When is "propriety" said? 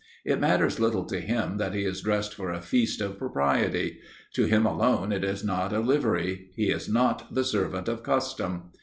3.19-3.99